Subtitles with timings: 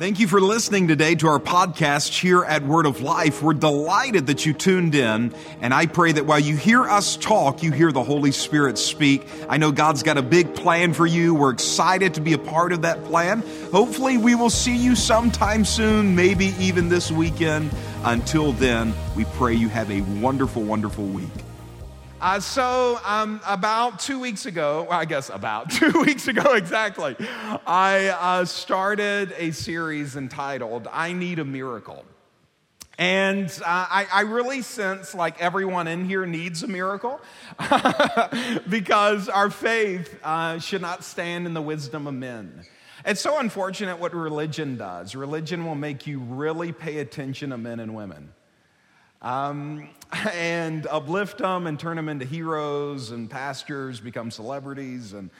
[0.00, 3.42] Thank you for listening today to our podcast here at Word of Life.
[3.42, 7.62] We're delighted that you tuned in, and I pray that while you hear us talk,
[7.62, 9.26] you hear the Holy Spirit speak.
[9.46, 11.34] I know God's got a big plan for you.
[11.34, 13.42] We're excited to be a part of that plan.
[13.72, 17.70] Hopefully, we will see you sometime soon, maybe even this weekend.
[18.02, 21.28] Until then, we pray you have a wonderful, wonderful week.
[22.20, 27.16] Uh, so, um, about two weeks ago, well, I guess about two weeks ago exactly,
[27.66, 32.04] I uh, started a series entitled I Need a Miracle.
[32.98, 37.18] And uh, I, I, really sense like everyone in here needs a miracle
[38.68, 42.66] because our faith uh, should not stand in the wisdom of men.
[43.06, 45.14] It's so unfortunate what religion does.
[45.14, 48.34] Religion will make you really pay attention to men and women
[49.22, 49.88] um,
[50.34, 55.30] and uplift them and turn them into heroes and pastors, become celebrities, and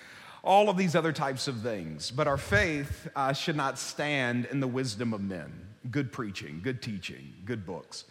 [0.43, 2.11] all of these other types of things.
[2.11, 6.83] But our faith uh, should not stand in the wisdom of men good preaching, good
[6.83, 8.05] teaching, good books.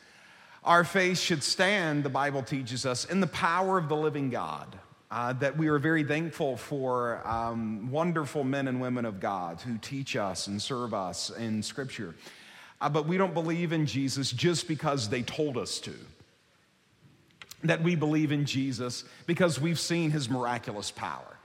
[0.64, 4.78] Our faith should stand, the Bible teaches us, in the power of the living God.
[5.12, 9.76] Uh, that we are very thankful for um, wonderful men and women of God who
[9.80, 12.14] teach us and serve us in Scripture
[12.82, 15.94] Uh, but we don't believe in Jesus just because they told us to.
[17.64, 21.39] That we believe in Jesus because we've seen his miraculous power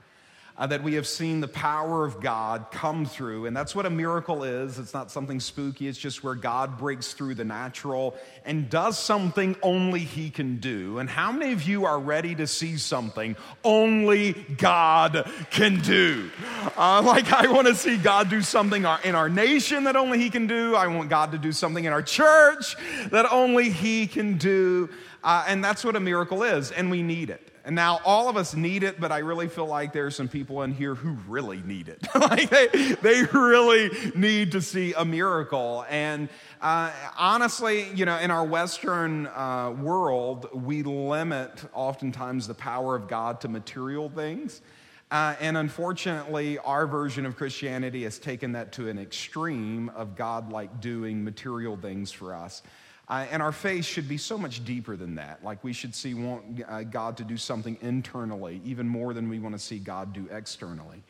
[0.57, 3.45] uh, that we have seen the power of God come through.
[3.45, 4.79] And that's what a miracle is.
[4.79, 9.55] It's not something spooky, it's just where God breaks through the natural and does something
[9.61, 10.99] only He can do.
[10.99, 16.31] And how many of you are ready to see something only God can do?
[16.77, 20.29] Uh, like, I want to see God do something in our nation that only He
[20.29, 20.75] can do.
[20.75, 22.77] I want God to do something in our church
[23.09, 24.89] that only He can do.
[25.23, 27.54] Uh, and that's what a miracle is, and we need it.
[27.65, 30.27] And now all of us need it, but I really feel like there are some
[30.27, 32.07] people in here who really need it.
[32.15, 32.67] like they,
[33.01, 35.83] they really need to see a miracle.
[35.89, 36.29] And
[36.61, 43.07] uh, honestly, you know, in our Western uh, world, we limit oftentimes the power of
[43.07, 44.61] God to material things.
[45.09, 50.51] Uh, and unfortunately, our version of Christianity has taken that to an extreme of God
[50.51, 52.61] like doing material things for us.
[53.07, 55.43] Uh, and our faith should be so much deeper than that.
[55.43, 59.39] Like we should see want, uh, God to do something internally, even more than we
[59.39, 61.03] want to see God do externally.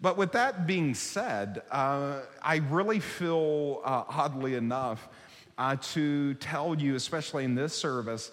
[0.00, 5.08] But with that being said, uh, I really feel, uh, oddly enough,
[5.56, 8.30] uh, to tell you, especially in this service,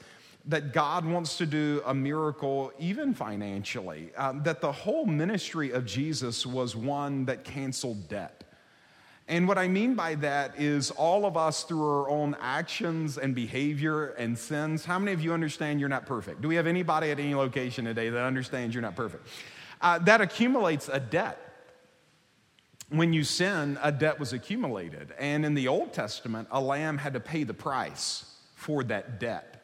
[0.47, 4.11] that God wants to do a miracle, even financially.
[4.15, 8.43] Uh, that the whole ministry of Jesus was one that canceled debt.
[9.27, 13.33] And what I mean by that is all of us through our own actions and
[13.33, 14.85] behavior and sins.
[14.85, 16.41] How many of you understand you're not perfect?
[16.41, 19.27] Do we have anybody at any location today that understands you're not perfect?
[19.81, 21.39] Uh, that accumulates a debt.
[22.89, 25.11] When you sin, a debt was accumulated.
[25.17, 29.63] And in the Old Testament, a lamb had to pay the price for that debt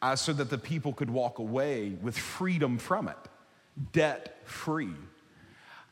[0.00, 3.16] uh, so that the people could walk away with freedom from it,
[3.92, 4.94] debt free.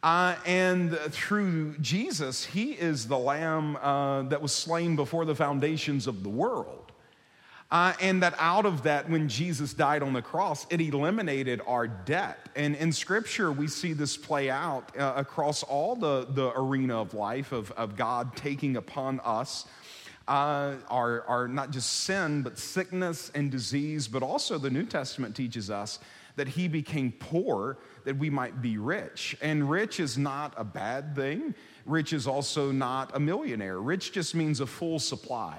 [0.02, 6.06] Uh, and through Jesus, he is the lamb uh, that was slain before the foundations
[6.06, 6.90] of the world.
[7.70, 11.86] Uh, and that out of that, when Jesus died on the cross, it eliminated our
[11.86, 12.48] debt.
[12.56, 17.14] And in Scripture, we see this play out uh, across all the, the arena of
[17.14, 19.66] life of, of God taking upon us
[20.26, 24.08] uh, our, our not just sin, but sickness and disease.
[24.08, 26.00] But also, the New Testament teaches us
[26.40, 29.36] that he became poor that we might be rich.
[29.42, 31.54] And rich is not a bad thing.
[31.84, 33.78] Rich is also not a millionaire.
[33.78, 35.58] Rich just means a full supply.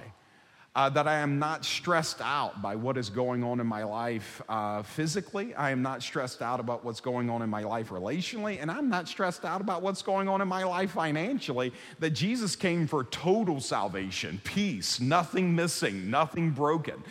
[0.74, 4.42] Uh, that I am not stressed out by what is going on in my life
[4.50, 5.54] uh, physically.
[5.54, 8.60] I am not stressed out about what's going on in my life relationally.
[8.60, 11.74] And I'm not stressed out about what's going on in my life financially.
[12.00, 17.04] That Jesus came for total salvation, peace, nothing missing, nothing broken.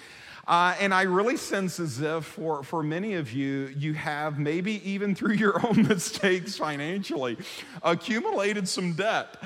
[0.46, 4.88] Uh, and I really sense as if for, for many of you, you have maybe
[4.88, 7.36] even through your own mistakes financially
[7.82, 9.36] accumulated some debt.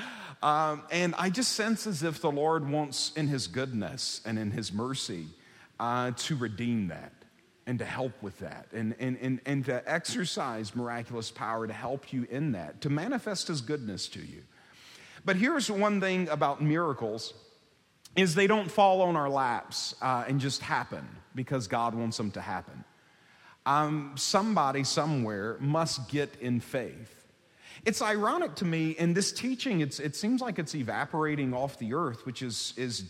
[0.41, 4.51] Um, and I just sense as if the Lord wants, in His goodness and in
[4.51, 5.27] His mercy,
[5.79, 7.11] uh, to redeem that
[7.67, 12.13] and to help with that and, and, and, and to exercise miraculous power to help
[12.13, 14.43] you in that, to manifest His goodness to you.
[15.25, 17.33] But here's one thing about miracles
[18.15, 22.31] is they don't fall on our laps uh, and just happen because God wants them
[22.31, 22.83] to happen.
[23.65, 27.25] Um, somebody somewhere must get in faith.
[27.83, 32.25] It's ironic to me in this teaching, it seems like it's evaporating off the earth,
[32.25, 33.03] which is, is,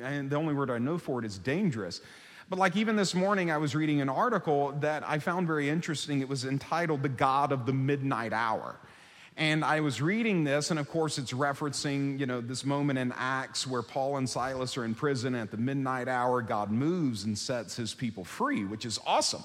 [0.00, 2.00] and the only word I know for it is dangerous.
[2.48, 6.20] But like even this morning, I was reading an article that I found very interesting.
[6.20, 8.76] It was entitled The God of the Midnight Hour.
[9.36, 13.12] And I was reading this, and of course, it's referencing, you know, this moment in
[13.16, 15.34] Acts where Paul and Silas are in prison.
[15.34, 19.42] At the midnight hour, God moves and sets his people free, which is awesome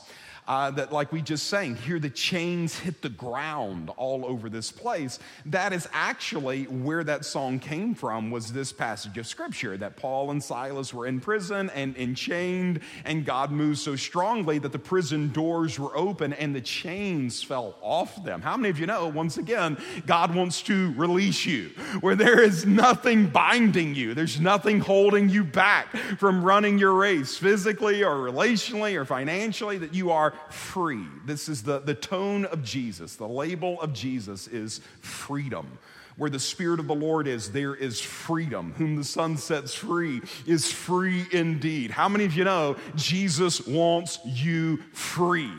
[0.47, 4.71] uh, that, like we just sang, hear the chains hit the ground all over this
[4.71, 5.19] place.
[5.45, 10.31] That is actually where that song came from, was this passage of scripture that Paul
[10.31, 15.31] and Silas were in prison and enchained, and God moved so strongly that the prison
[15.31, 18.41] doors were open and the chains fell off them.
[18.41, 22.65] How many of you know, once again, God wants to release you where there is
[22.65, 28.95] nothing binding you, there's nothing holding you back from running your race physically or relationally
[28.95, 31.05] or financially, that you are free.
[31.25, 33.15] This is the, the tone of Jesus.
[33.15, 35.77] The label of Jesus is freedom.
[36.17, 38.73] Where the Spirit of the Lord is, there is freedom.
[38.77, 41.91] Whom the Son sets free is free indeed.
[41.91, 45.51] How many of you know Jesus wants you free?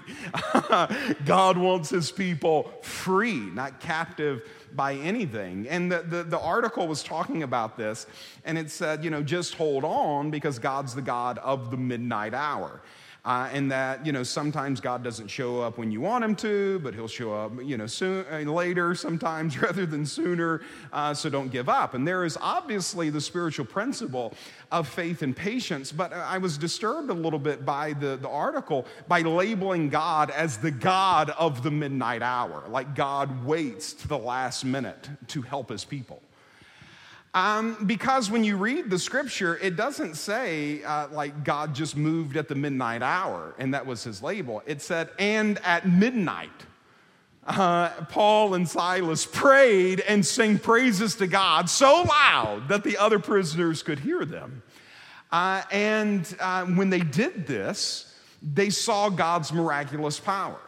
[1.24, 4.42] God wants his people free, not captive
[4.74, 5.68] by anything.
[5.68, 8.06] And the, the, the, article was talking about this,
[8.44, 12.34] and it said, you know, just hold on because God's the God of the midnight
[12.34, 12.80] hour
[13.24, 16.78] uh, and that you know sometimes God doesn't show up when you want Him to,
[16.80, 20.62] but He'll show up you know soon uh, later sometimes rather than sooner.
[20.92, 21.94] Uh, so don't give up.
[21.94, 24.34] And there is obviously the spiritual principle
[24.70, 25.92] of faith and patience.
[25.92, 30.58] But I was disturbed a little bit by the, the article by labeling God as
[30.58, 35.70] the God of the midnight hour, like God waits to the last minute to help
[35.70, 36.22] His people.
[37.34, 42.36] Um, because when you read the scripture, it doesn't say uh, like God just moved
[42.36, 44.62] at the midnight hour and that was his label.
[44.66, 46.50] It said, and at midnight.
[47.46, 53.18] Uh, Paul and Silas prayed and sang praises to God so loud that the other
[53.18, 54.62] prisoners could hear them.
[55.32, 60.60] Uh, and uh, when they did this, they saw God's miraculous power.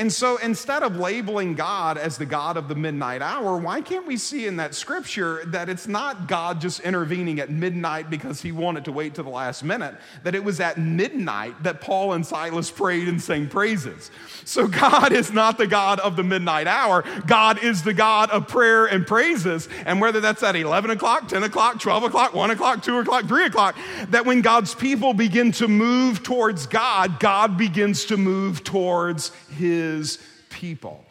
[0.00, 4.06] And so instead of labeling God as the God of the midnight hour, why can't
[4.06, 8.50] we see in that scripture that it's not God just intervening at midnight because he
[8.50, 12.24] wanted to wait to the last minute, that it was at midnight that Paul and
[12.24, 14.10] Silas prayed and sang praises.
[14.46, 17.04] So God is not the God of the midnight hour.
[17.26, 19.68] God is the God of prayer and praises.
[19.84, 23.44] And whether that's at 11 o'clock, 10 o'clock, 12 o'clock, 1 o'clock, 2 o'clock, 3
[23.44, 23.76] o'clock,
[24.08, 29.89] that when God's people begin to move towards God, God begins to move towards his
[29.90, 31.04] his people.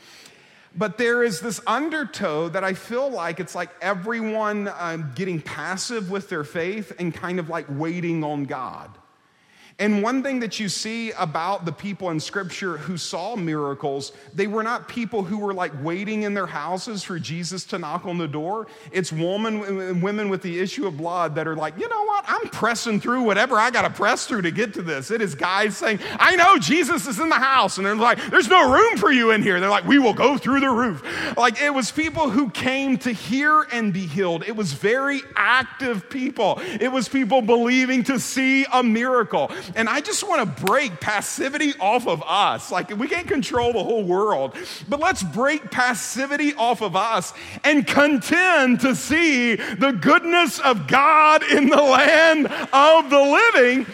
[0.75, 6.11] But there is this undertow that I feel like it's like everyone um, getting passive
[6.11, 8.89] with their faith and kind of like waiting on God.
[9.79, 14.45] And one thing that you see about the people in scripture who saw miracles, they
[14.45, 18.17] were not people who were like waiting in their houses for Jesus to knock on
[18.17, 18.67] the door.
[18.91, 22.25] It's women, women with the issue of blood that are like, you know what?
[22.27, 25.11] I'm pressing through whatever I got to press through to get to this.
[25.11, 27.77] It is guys saying, I know Jesus is in the house.
[27.77, 29.61] And they're like, there's no room for you in here.
[29.61, 31.37] They're like, we will go through the roof.
[31.37, 34.43] Like it was people who came to hear and be healed.
[34.45, 36.59] It was very active people.
[36.81, 39.49] It was people believing to see a miracle.
[39.75, 42.71] And I just want to break passivity off of us.
[42.71, 44.55] Like, we can't control the whole world,
[44.87, 47.33] but let's break passivity off of us
[47.63, 53.85] and contend to see the goodness of God in the land of the living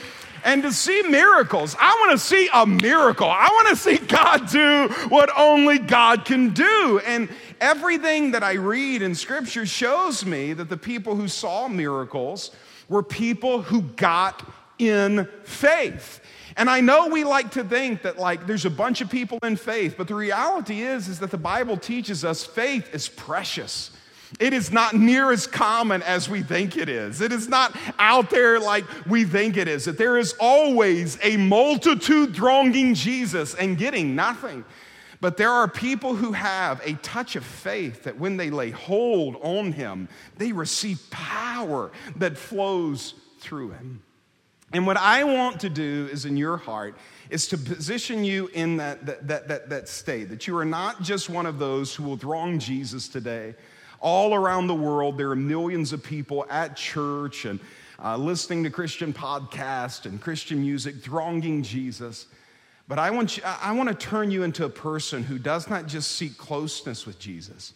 [0.45, 1.75] and to see miracles.
[1.79, 3.27] I want to see a miracle.
[3.27, 7.01] I want to see God do what only God can do.
[7.05, 7.27] And
[7.59, 12.51] everything that I read in scripture shows me that the people who saw miracles
[12.87, 14.43] were people who got
[14.77, 16.21] in faith.
[16.57, 19.57] And I know we like to think that like there's a bunch of people in
[19.57, 23.91] faith, but the reality is is that the Bible teaches us faith is precious.
[24.39, 27.21] It is not near as common as we think it is.
[27.21, 29.85] It is not out there like we think it is.
[29.85, 34.65] That there is always a multitude thronging Jesus and getting nothing.
[35.21, 39.37] But there are people who have a touch of faith that when they lay hold
[39.41, 44.01] on him, they receive power that flows through him.
[44.75, 46.97] And what I want to do is in your heart
[47.29, 51.01] is to position you in that, that, that, that, that state, that you are not
[51.01, 53.55] just one of those who will throng Jesus today.
[54.01, 57.61] All around the world, there are millions of people at church and
[58.03, 62.25] uh, listening to Christian podcasts and Christian music, thronging Jesus.
[62.89, 65.87] But I want, you, I want to turn you into a person who does not
[65.87, 67.75] just seek closeness with Jesus,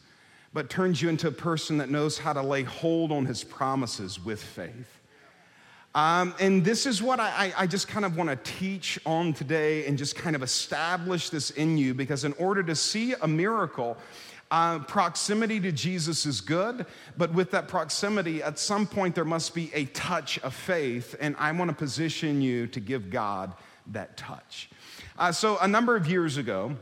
[0.51, 4.19] but turns you into a person that knows how to lay hold on his promises
[4.19, 4.98] with faith.
[5.96, 9.88] Um, and this is what I, I just kind of want to teach on today
[9.88, 13.98] and just kind of establish this in you because, in order to see a miracle,
[14.51, 16.86] uh, proximity to Jesus is good,
[17.17, 21.36] but with that proximity, at some point there must be a touch of faith, and
[21.39, 23.53] I want to position you to give God
[23.88, 24.69] that touch.
[25.17, 26.75] Uh, so, a number of years ago,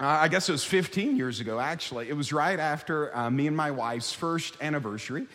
[0.00, 2.08] uh, I guess it was 15 years ago, actually.
[2.08, 5.26] It was right after uh, me and my wife's first anniversary.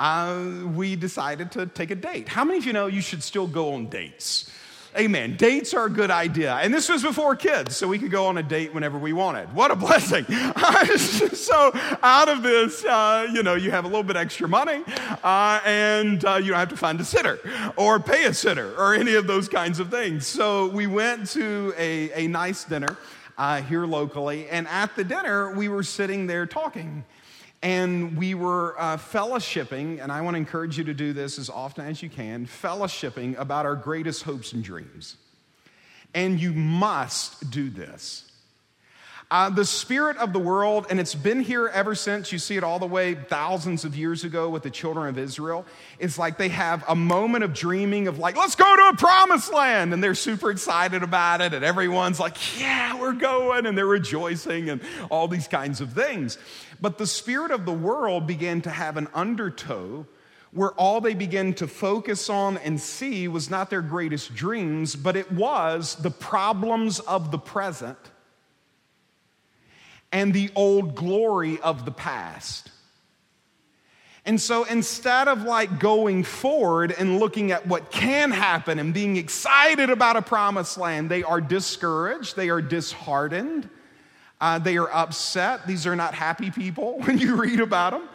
[0.00, 2.26] Uh, we decided to take a date.
[2.26, 4.50] How many of you know you should still go on dates?
[4.98, 5.36] Amen.
[5.36, 6.54] Dates are a good idea.
[6.54, 9.52] And this was before kids, so we could go on a date whenever we wanted.
[9.54, 10.24] What a blessing.
[11.34, 11.70] so,
[12.02, 14.82] out of this, uh, you know, you have a little bit extra money,
[15.22, 17.38] uh, and uh, you don't have to find a sitter
[17.76, 20.26] or pay a sitter or any of those kinds of things.
[20.26, 22.96] So, we went to a, a nice dinner
[23.36, 27.04] uh, here locally, and at the dinner, we were sitting there talking
[27.62, 31.50] and we were uh, fellowshipping, and I want to encourage you to do this as
[31.50, 35.16] often as you can fellowshipping about our greatest hopes and dreams.
[36.14, 38.29] And you must do this.
[39.32, 42.64] Uh, the spirit of the world, and it's been here ever since, you see it
[42.64, 45.64] all the way thousands of years ago with the children of Israel.
[46.00, 49.52] It's like they have a moment of dreaming of, like, let's go to a promised
[49.52, 49.94] land.
[49.94, 51.54] And they're super excited about it.
[51.54, 53.66] And everyone's like, yeah, we're going.
[53.66, 54.80] And they're rejoicing and
[55.12, 56.36] all these kinds of things.
[56.80, 60.06] But the spirit of the world began to have an undertow
[60.50, 65.14] where all they began to focus on and see was not their greatest dreams, but
[65.14, 67.96] it was the problems of the present
[70.12, 72.70] and the old glory of the past.
[74.26, 79.16] And so instead of like going forward and looking at what can happen and being
[79.16, 83.68] excited about a promised land, they are discouraged, they are disheartened,
[84.40, 85.66] uh, they are upset.
[85.66, 88.08] These are not happy people when you read about them.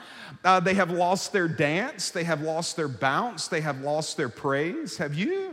[0.43, 4.29] Uh, they have lost their dance, they have lost their bounce, they have lost their
[4.29, 4.97] praise.
[4.97, 5.44] Have you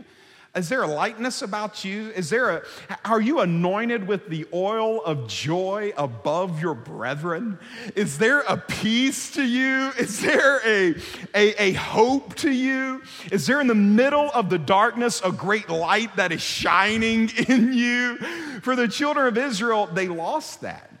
[0.55, 2.11] is there a lightness about you?
[2.11, 2.63] Is there a,
[3.03, 7.57] are you anointed with the oil of joy above your brethren?
[7.95, 9.91] Is there a peace to you?
[9.97, 10.93] Is there a,
[11.33, 13.01] a, a hope to you?
[13.31, 17.73] Is there in the middle of the darkness a great light that is shining in
[17.73, 18.17] you?
[18.61, 20.91] For the children of Israel, they lost that.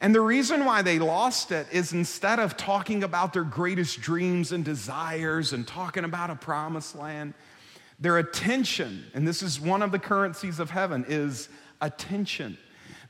[0.00, 4.50] And the reason why they lost it is instead of talking about their greatest dreams
[4.50, 7.34] and desires and talking about a promised land,
[7.98, 11.48] their attention, and this is one of the currencies of heaven, is
[11.80, 12.58] attention.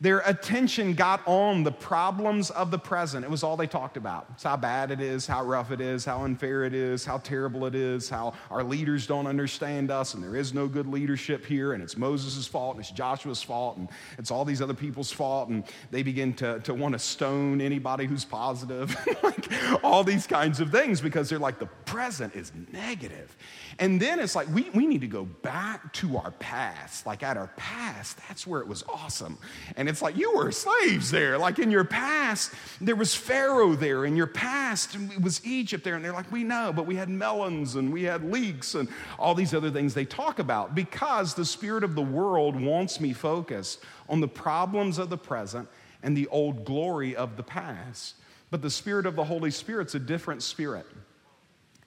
[0.00, 3.24] Their attention got on the problems of the present.
[3.24, 4.26] It was all they talked about.
[4.34, 7.66] It's how bad it is, how rough it is, how unfair it is, how terrible
[7.66, 11.72] it is, how our leaders don't understand us, and there is no good leadership here,
[11.72, 13.88] and it's Moses' fault, and it's Joshua's fault, and
[14.18, 18.06] it's all these other people's fault, and they begin to, to want to stone anybody
[18.06, 19.48] who's positive, like
[19.82, 23.36] all these kinds of things because they're like, the present is negative.
[23.78, 27.06] And then it's like, we, we need to go back to our past.
[27.06, 29.38] Like at our past, that's where it was awesome.
[29.76, 31.38] And it's like, you were slaves there.
[31.38, 34.04] Like in your past, there was Pharaoh there.
[34.04, 35.96] In your past, it was Egypt there.
[35.96, 38.88] And they're like, we know, but we had melons and we had leeks and
[39.18, 43.12] all these other things they talk about because the spirit of the world wants me
[43.12, 45.68] focused on the problems of the present
[46.02, 48.14] and the old glory of the past.
[48.50, 50.86] But the spirit of the Holy Spirit's a different spirit.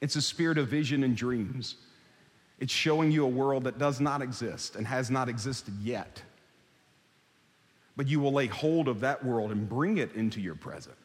[0.01, 1.75] It's a spirit of vision and dreams.
[2.59, 6.21] It's showing you a world that does not exist and has not existed yet.
[7.99, 10.95] But you will lay hold of that world and bring it into your present.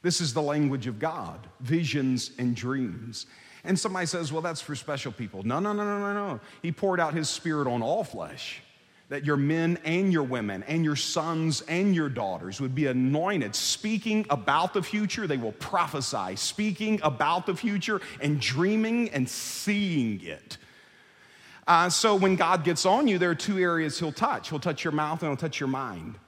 [0.00, 3.26] This is the language of God visions and dreams.
[3.64, 5.42] And somebody says, well, that's for special people.
[5.42, 6.40] No, no, no, no, no, no.
[6.62, 8.62] He poured out his spirit on all flesh
[9.08, 13.56] that your men and your women and your sons and your daughters would be anointed,
[13.56, 15.26] speaking about the future.
[15.26, 20.58] They will prophesy, speaking about the future and dreaming and seeing it.
[21.68, 24.82] Uh, so when God gets on you, there are two areas He'll touch He'll touch
[24.82, 26.18] your mouth and He'll touch your mind.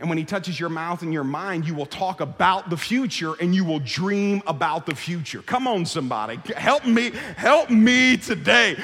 [0.00, 3.34] And when he touches your mouth and your mind, you will talk about the future
[3.40, 5.42] and you will dream about the future.
[5.42, 6.38] Come on, somebody.
[6.56, 8.76] Help me, help me today.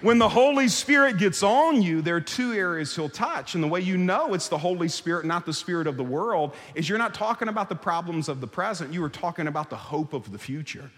[0.00, 3.54] When the Holy Spirit gets on you, there are two areas he'll touch.
[3.54, 6.52] And the way you know it's the Holy Spirit, not the Spirit of the world,
[6.74, 9.76] is you're not talking about the problems of the present, you are talking about the
[9.76, 10.90] hope of the future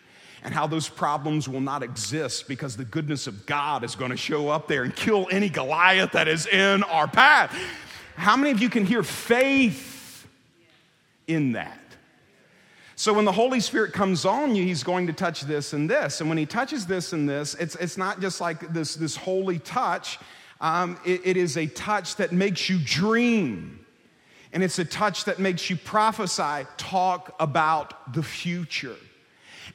[0.44, 4.16] and how those problems will not exist because the goodness of God is going to
[4.16, 7.56] show up there and kill any Goliath that is in our path.
[8.16, 10.26] How many of you can hear faith
[11.26, 11.80] in that?
[12.96, 16.20] So when the Holy Spirit comes on you, He's going to touch this and this.
[16.20, 19.60] And when He touches this and this, it's, it's not just like this, this holy
[19.60, 20.18] touch,
[20.60, 23.86] um, it, it is a touch that makes you dream.
[24.52, 28.96] And it's a touch that makes you prophesy, talk about the future.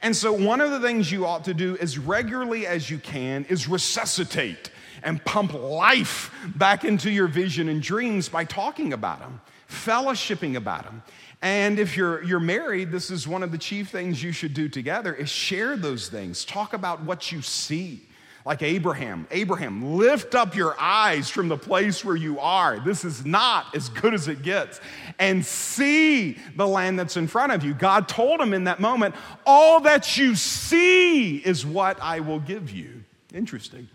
[0.02, 3.44] And so, one of the things you ought to do as regularly as you can
[3.48, 4.70] is resuscitate
[5.02, 10.84] and pump life back into your vision and dreams by talking about them, fellowshipping about
[10.84, 11.02] them.
[11.42, 14.68] And if you're, you're married, this is one of the chief things you should do
[14.68, 16.44] together is share those things.
[16.44, 18.08] Talk about what you see.
[18.44, 22.78] Like Abraham, Abraham, lift up your eyes from the place where you are.
[22.78, 24.82] This is not as good as it gets.
[25.18, 27.72] And see the land that's in front of you.
[27.72, 29.14] God told him in that moment,
[29.46, 33.04] All that you see is what I will give you.
[33.32, 33.88] Interesting.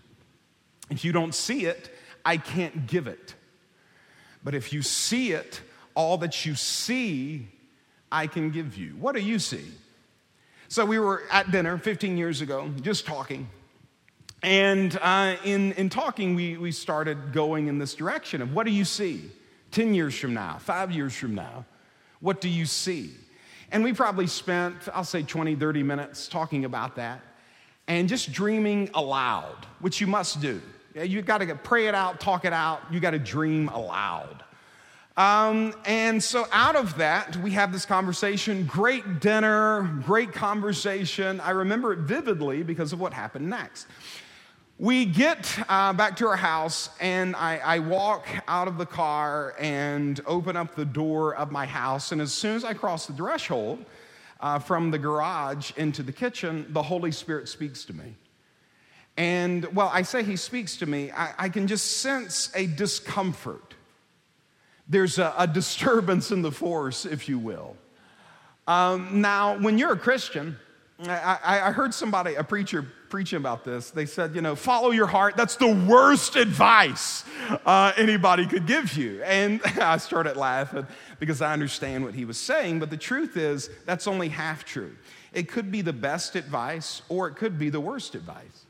[0.89, 3.35] If you don't see it, I can't give it.
[4.43, 5.61] But if you see it,
[5.93, 7.47] all that you see,
[8.11, 8.91] I can give you.
[8.99, 9.65] What do you see?
[10.69, 13.47] So we were at dinner 15 years ago, just talking.
[14.41, 18.71] And uh, in, in talking, we, we started going in this direction of what do
[18.71, 19.29] you see
[19.71, 21.65] 10 years from now, five years from now?
[22.21, 23.13] What do you see?
[23.71, 27.21] And we probably spent, I'll say 20, 30 minutes talking about that
[27.87, 30.61] and just dreaming aloud, which you must do.
[30.95, 34.43] You've got to pray it out, talk it out, you got to dream aloud.
[35.17, 38.63] Um, and so out of that, we have this conversation.
[38.65, 41.41] Great dinner, great conversation.
[41.41, 43.85] I remember it vividly because of what happened next.
[44.81, 49.53] We get uh, back to our house, and I, I, walk out of the car
[49.59, 52.13] and open up the door of my house.
[52.13, 53.83] And as soon as I cross the threshold
[54.39, 58.15] uh, from the garage into the kitchen, the Holy Spirit speaks to me.
[59.17, 63.73] And well, I say He speaks to me, I, I can just sense a discomfort.
[64.87, 67.75] There's a, a disturbance in the force, if you will.
[68.65, 70.55] Um, now, when you're a Christian,
[71.05, 73.91] I, I, heard somebody, a preacher, preaching about this.
[73.91, 75.35] They said, you know, follow your heart.
[75.35, 77.23] That's the worst advice
[77.65, 79.21] uh, anybody could give you.
[79.23, 80.85] And I started laughing
[81.19, 82.79] because I understand what he was saying.
[82.79, 84.95] But the truth is, that's only half true.
[85.33, 88.65] It could be the best advice or it could be the worst advice.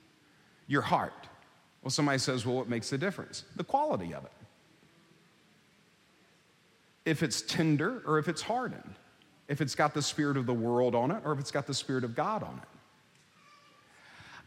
[0.67, 1.27] Your heart.
[1.83, 3.45] Well, somebody says, well, what makes the difference?
[3.55, 4.31] The quality of it.
[7.05, 8.95] If it's tender or if it's hardened
[9.49, 11.73] if it's got the spirit of the world on it or if it's got the
[11.73, 12.78] spirit of God on it.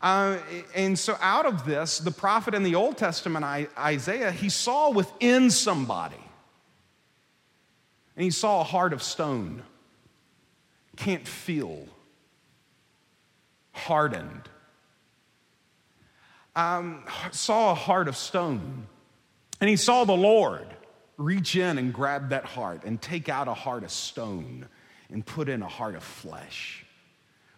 [0.02, 0.38] Uh,
[0.74, 3.44] and so, out of this, the prophet in the Old Testament,
[3.78, 6.16] Isaiah, he saw within somebody,
[8.16, 9.62] and he saw a heart of stone,
[10.96, 11.86] can't feel,
[13.70, 14.48] hardened.
[16.56, 18.88] Um, saw a heart of stone,
[19.60, 20.66] and he saw the Lord
[21.16, 24.66] reach in and grab that heart and take out a heart of stone
[25.10, 26.81] and put in a heart of flesh.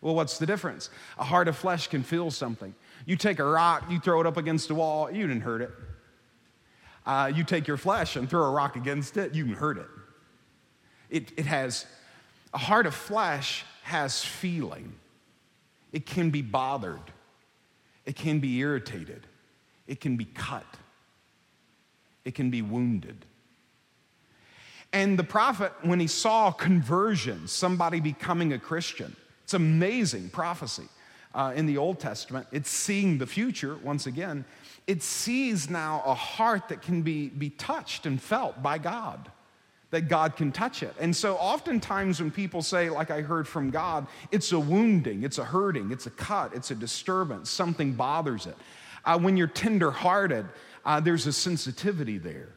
[0.04, 0.90] Well, what's the difference?
[1.18, 2.74] A heart of flesh can feel something.
[3.06, 5.70] You take a rock, you throw it up against a wall, you didn't hurt it.
[7.06, 9.86] Uh, you take your flesh and throw a rock against it, you can hurt it.
[11.08, 11.86] It, it has,
[12.52, 14.92] a heart of flesh has feeling.
[15.90, 17.00] It can be bothered,
[18.04, 19.26] it can be irritated,
[19.86, 20.66] it can be cut,
[22.26, 23.24] it can be wounded.
[24.92, 30.88] And the prophet, when he saw conversion, somebody becoming a Christian, it's amazing prophecy
[31.34, 32.46] uh, in the Old Testament.
[32.50, 34.46] It's seeing the future, once again.
[34.86, 39.30] It sees now a heart that can be, be touched and felt by God,
[39.90, 40.94] that God can touch it.
[40.98, 45.38] And so, oftentimes, when people say, like I heard from God, it's a wounding, it's
[45.38, 48.56] a hurting, it's a cut, it's a disturbance, something bothers it.
[49.04, 50.46] Uh, when you're tenderhearted,
[50.86, 52.48] uh, there's a sensitivity there.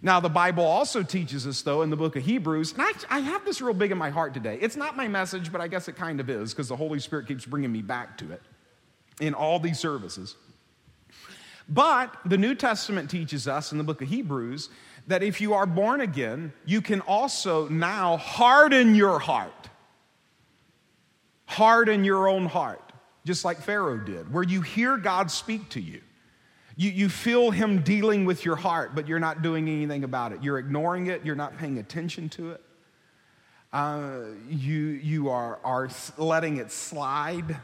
[0.00, 3.18] Now, the Bible also teaches us, though, in the book of Hebrews, and I, I,
[3.18, 4.58] have this real big in my heart today.
[4.60, 7.26] It's not my message, but I guess it kind of is because the Holy Spirit
[7.26, 8.42] keeps bringing me back to it
[9.20, 10.36] in all these services.
[11.68, 14.70] But the New Testament teaches us in the book of Hebrews
[15.08, 19.68] that if you are born again, you can also now harden your heart.
[21.46, 22.92] Harden your own heart,
[23.24, 26.02] just like Pharaoh did, where you hear God speak to you.
[26.78, 30.44] You, you feel Him dealing with your heart, but you're not doing anything about it.
[30.44, 32.62] You're ignoring it, you're not paying attention to it.
[33.72, 37.56] Uh, you you are, are letting it slide.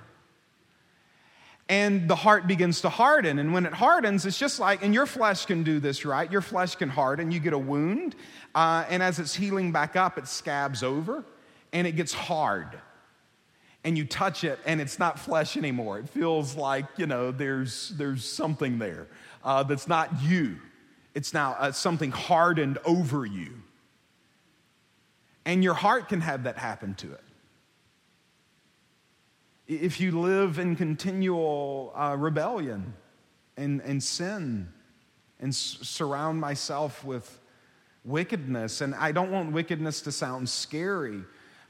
[1.69, 3.39] And the heart begins to harden.
[3.39, 6.31] And when it hardens, it's just like, and your flesh can do this, right?
[6.31, 7.31] Your flesh can harden.
[7.31, 8.17] You get a wound,
[8.55, 11.25] uh, and as it's healing back up, it scabs over
[11.73, 12.81] and it gets hard
[13.85, 15.99] and you touch it and it's not flesh anymore.
[15.99, 19.07] It feels like, you know, there's, there's something there
[19.45, 20.57] uh, that's not you.
[21.15, 23.63] It's now uh, something hardened over you.
[25.45, 27.21] And your heart can have that happen to it.
[29.67, 32.95] If you live in continual uh, rebellion
[33.57, 34.69] and, and sin
[35.39, 37.41] and s- surround myself with
[38.05, 41.23] wickedness, and I don't want wickedness to sound scary,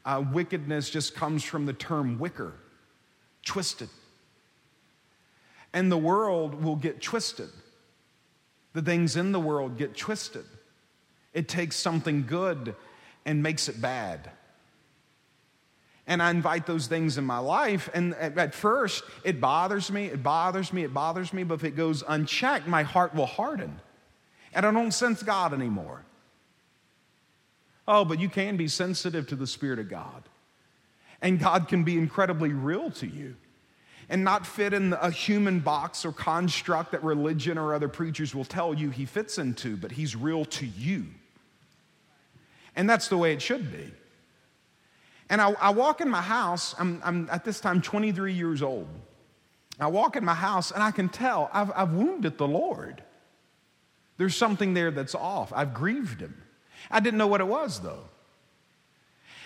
[0.04, 2.54] uh, wickedness just comes from the term wicker,
[3.44, 3.88] twisted.
[5.72, 7.48] And the world will get twisted.
[8.74, 10.44] The things in the world get twisted.
[11.32, 12.74] It takes something good
[13.24, 14.30] and makes it bad.
[16.06, 17.88] And I invite those things in my life.
[17.94, 21.44] And at first, it bothers me, it bothers me, it bothers me.
[21.44, 23.80] But if it goes unchecked, my heart will harden.
[24.52, 26.04] And I don't sense God anymore.
[27.86, 30.22] Oh, but you can be sensitive to the Spirit of God.
[31.20, 33.36] And God can be incredibly real to you
[34.08, 38.44] and not fit in a human box or construct that religion or other preachers will
[38.44, 41.06] tell you he fits into, but he's real to you.
[42.76, 43.92] And that's the way it should be.
[45.30, 48.88] And I, I walk in my house, I'm, I'm, at this time 23 years old.
[49.80, 53.02] I walk in my house and I can tell I've, I've wounded the Lord.
[54.16, 55.52] There's something there that's off.
[55.54, 56.43] I've grieved him.
[56.90, 58.04] I didn't know what it was though.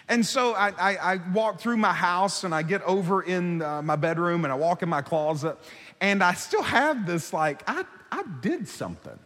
[0.08, 3.82] And so I, I, I walk through my house and I get over in uh,
[3.82, 5.56] my bedroom and I walk in my closet
[6.00, 9.18] and I still have this like, I, I did something.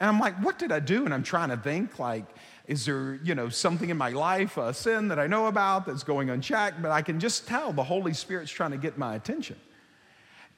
[0.00, 1.04] And I'm like, what did I do?
[1.04, 2.24] And I'm trying to think like,
[2.66, 6.02] is there, you know, something in my life, a sin that I know about that's
[6.02, 6.82] going unchecked?
[6.82, 9.56] But I can just tell the Holy Spirit's trying to get my attention.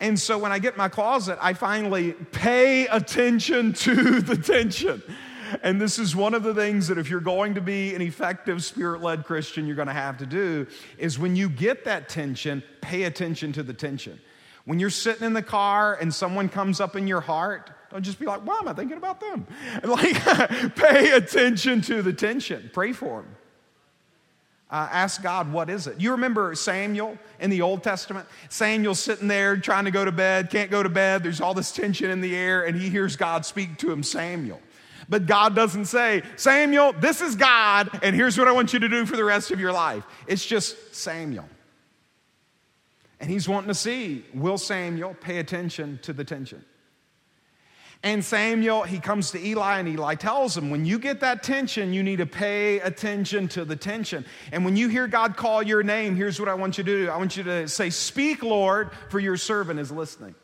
[0.01, 5.03] And so when I get my closet, I finally pay attention to the tension.
[5.63, 8.65] And this is one of the things that if you're going to be an effective
[8.65, 10.67] spirit-led Christian, you're going to have to do
[10.99, 14.21] is when you get that tension, pay attention to the tension.
[14.65, 18.19] When you're sitting in the car and someone comes up in your heart, don't just
[18.19, 19.47] be like, why am I thinking about them?
[19.85, 22.71] Like, pay attention to the tension.
[22.73, 23.37] Pray for them.
[24.71, 25.99] Uh, ask God, what is it?
[25.99, 28.29] You remember Samuel in the Old Testament?
[28.51, 31.23] Samuel sitting there trying to go to bed, can't go to bed.
[31.23, 34.61] There's all this tension in the air, and he hears God speak to him, Samuel.
[35.09, 38.88] But God doesn't say, Samuel, this is God, and here's what I want you to
[38.88, 40.05] do for the rest of your life.
[40.27, 41.49] It's just Samuel.
[43.21, 46.64] And he's wanting to see, will Samuel pay attention to the tension?
[48.05, 51.92] And Samuel, he comes to Eli, and Eli tells him, When you get that tension,
[51.92, 54.25] you need to pay attention to the tension.
[54.53, 57.11] And when you hear God call your name, here's what I want you to do
[57.11, 60.37] I want you to say, Speak, Lord, for your servant is listening.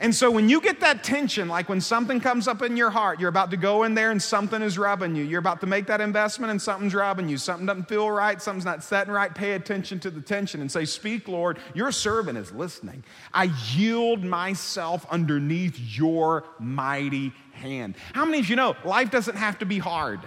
[0.00, 3.18] And so when you get that tension, like when something comes up in your heart,
[3.18, 5.24] you're about to go in there and something is rubbing you.
[5.24, 7.36] You're about to make that investment and something's rubbing you.
[7.36, 9.34] Something doesn't feel right, something's not setting right.
[9.34, 13.02] Pay attention to the tension and say, Speak, Lord, your servant is listening.
[13.32, 17.96] I yield myself underneath your mighty hand.
[18.12, 20.20] How many of you know life doesn't have to be hard?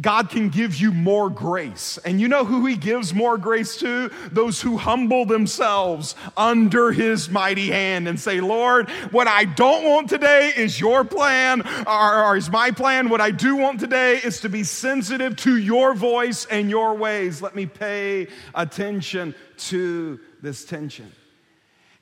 [0.00, 1.98] God can give you more grace.
[2.04, 4.10] And you know who He gives more grace to?
[4.30, 10.08] Those who humble themselves under His mighty hand and say, Lord, what I don't want
[10.08, 13.08] today is your plan, or, or is my plan.
[13.08, 17.42] What I do want today is to be sensitive to your voice and your ways.
[17.42, 21.12] Let me pay attention to this tension.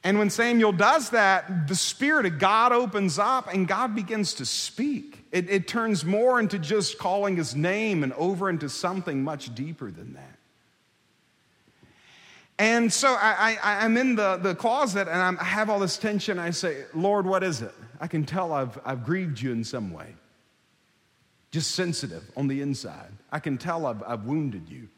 [0.05, 4.47] And when Samuel does that, the Spirit of God opens up and God begins to
[4.47, 5.18] speak.
[5.31, 9.91] It, it, turns more into just calling his name and over into something much deeper
[9.91, 10.39] than that.
[12.59, 16.39] And so I, am in the, the closet and I'm, i have all this tension.
[16.39, 17.75] I say, Lord, what is it?
[18.01, 20.15] I can tell I've, I've grieved you in some way.
[21.51, 23.13] Just sensitive on the inside.
[23.31, 24.89] I can tell I've, I've wounded you.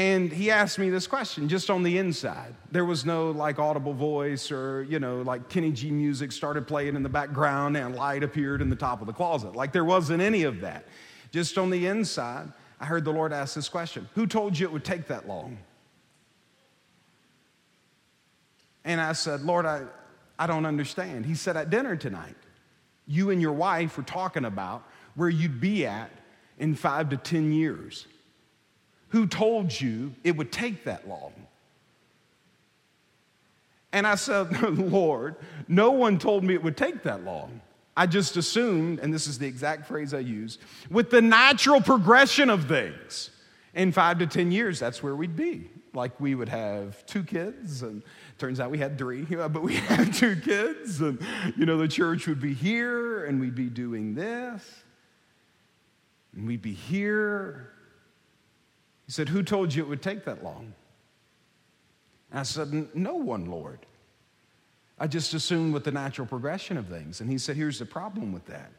[0.00, 2.54] And he asked me this question just on the inside.
[2.72, 6.96] There was no like audible voice or, you know, like Kenny G music started playing
[6.96, 9.54] in the background and light appeared in the top of the closet.
[9.54, 10.86] Like there wasn't any of that.
[11.32, 14.72] Just on the inside, I heard the Lord ask this question Who told you it
[14.72, 15.58] would take that long?
[18.86, 19.82] And I said, Lord, I,
[20.38, 21.26] I don't understand.
[21.26, 22.36] He said, At dinner tonight,
[23.06, 24.82] you and your wife were talking about
[25.14, 26.10] where you'd be at
[26.58, 28.06] in five to 10 years.
[29.10, 31.32] Who told you it would take that long?
[33.92, 35.36] And I said, Lord,
[35.68, 37.60] no one told me it would take that long.
[37.96, 42.48] I just assumed, and this is the exact phrase I used, with the natural progression
[42.48, 43.30] of things,
[43.74, 45.68] in five to 10 years, that's where we'd be.
[45.92, 48.02] Like we would have two kids, and
[48.38, 51.20] turns out we had three, but we had two kids, and
[51.56, 54.64] you know, the church would be here, and we'd be doing this,
[56.34, 57.72] and we'd be here,
[59.10, 60.72] he said, Who told you it would take that long?
[62.30, 63.80] And I said, No one, Lord.
[65.00, 67.20] I just assumed with the natural progression of things.
[67.20, 68.70] And he said, Here's the problem with that.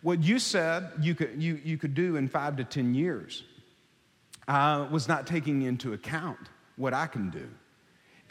[0.00, 3.44] What you said you could, you, you could do in five to 10 years
[4.48, 7.46] uh, was not taking into account what I can do.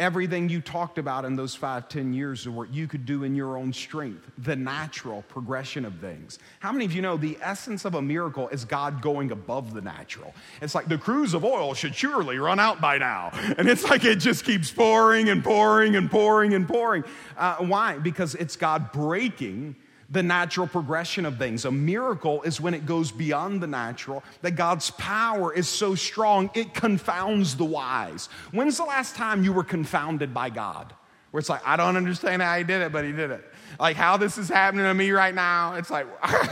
[0.04, 3.36] Everything you talked about in those five, ten years of what you could do in
[3.36, 6.40] your own strength, the natural progression of things.
[6.60, 9.80] How many of you know the essence of a miracle is God going above the
[9.80, 10.34] natural?
[10.62, 13.30] It's like the cruse of oil should surely run out by now.
[13.58, 17.06] And it's like it just keeps pouring and pouring and pouring and pouring.
[17.38, 17.98] Uh, why?
[17.98, 19.78] Because it's God breaking
[20.10, 21.66] the natural progression of things.
[21.66, 26.50] A miracle is when it goes beyond the natural, that God's power is so strong,
[26.54, 28.28] it confounds the wise.
[28.52, 30.94] When's the last time you were confounded by God?
[31.32, 33.44] Where it's like, I don't understand how he did it, but he did it.
[33.80, 36.06] Like how this is happening to me right now, it's like,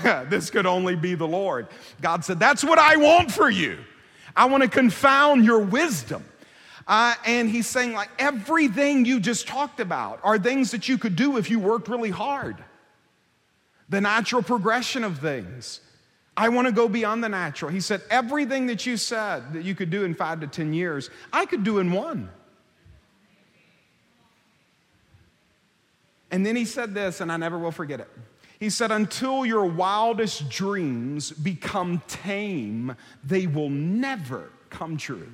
[0.29, 1.67] this could only be the Lord.
[2.01, 3.77] God said, That's what I want for you.
[4.35, 6.25] I want to confound your wisdom.
[6.87, 11.15] Uh, and he's saying, like, everything you just talked about are things that you could
[11.15, 12.57] do if you worked really hard.
[13.91, 15.81] The natural progression of things.
[16.35, 17.69] I want to go beyond the natural.
[17.69, 21.09] He said, everything that you said that you could do in five to 10 years,
[21.31, 22.29] I could do in one.
[26.31, 28.07] And then he said this, and I never will forget it.
[28.61, 35.31] He said, Until your wildest dreams become tame, they will never come true.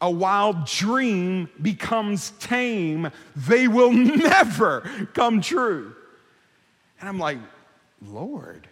[0.00, 5.96] A wild dream becomes tame, they will never come true.
[7.04, 7.36] And I'm like,
[8.00, 8.66] Lord.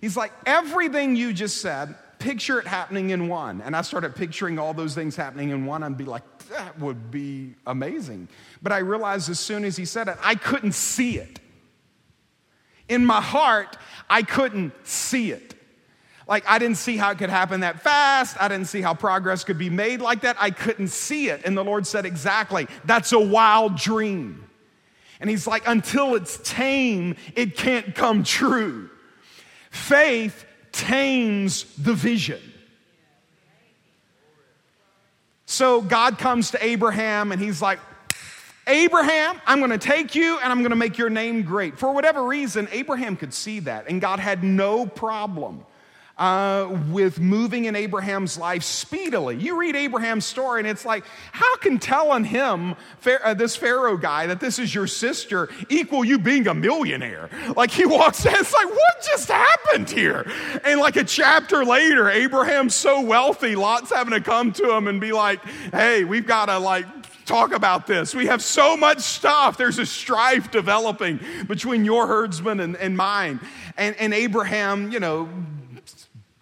[0.00, 3.60] He's like, everything you just said, picture it happening in one.
[3.60, 7.12] And I started picturing all those things happening in one and be like, that would
[7.12, 8.26] be amazing.
[8.60, 11.38] But I realized as soon as he said it, I couldn't see it.
[12.88, 13.76] In my heart,
[14.10, 15.54] I couldn't see it.
[16.26, 18.36] Like, I didn't see how it could happen that fast.
[18.42, 20.36] I didn't see how progress could be made like that.
[20.40, 21.42] I couldn't see it.
[21.44, 24.43] And the Lord said, Exactly, that's a wild dream.
[25.20, 28.90] And He's like, Until it's tame, it can't come true.
[29.70, 32.40] Faith tames the vision.
[35.46, 37.78] So God comes to Abraham and he's like,
[38.66, 41.78] Abraham, I'm going to take you and I'm going to make your name great.
[41.78, 45.64] For whatever reason, Abraham could see that, and God had no problem
[46.16, 49.36] uh, with moving in Abraham's life speedily.
[49.36, 54.26] You read Abraham's story, and it's like, how can telling him, uh, this Pharaoh guy,
[54.26, 57.30] that this is your sister equal you being a millionaire?
[57.56, 60.30] Like, he walks in, it's like, what just happened here?
[60.64, 65.00] And like a chapter later, Abraham's so wealthy, Lot's having to come to him and
[65.00, 66.86] be like, hey, we've got to like
[67.24, 68.14] talk about this.
[68.14, 69.56] We have so much stuff.
[69.56, 73.40] There's a strife developing between your herdsman and, and mine.
[73.76, 75.28] And, and Abraham, you know,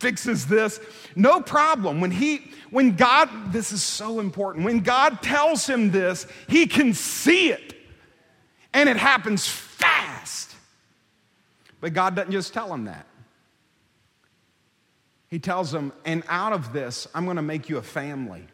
[0.02, 0.80] fixes this.
[1.14, 2.00] No problem.
[2.00, 4.64] When he when God this is so important.
[4.64, 7.74] When God tells him this, he can see it.
[8.74, 10.54] And it happens fast.
[11.80, 13.06] But God doesn't just tell him that.
[15.28, 18.46] He tells him, "And out of this, I'm going to make you a family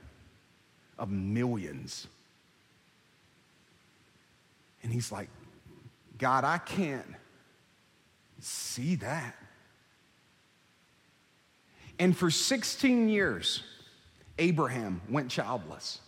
[0.98, 2.06] of millions."
[4.82, 5.28] And he's like,
[6.18, 7.14] "God, I can't
[8.40, 9.37] see that."
[11.98, 13.62] And for 16 years,
[14.38, 16.00] Abraham went childless.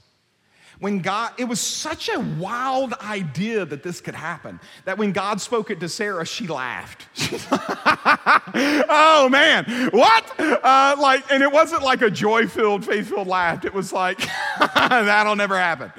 [0.79, 5.39] When God, it was such a wild idea that this could happen that when God
[5.41, 7.07] spoke it to Sarah, she laughed.
[8.89, 10.41] oh man, what?
[10.41, 13.67] Uh, like, and it wasn't like a joy filled, faith filled laugh.
[13.67, 14.27] It was like,
[14.59, 15.93] that'll never happen.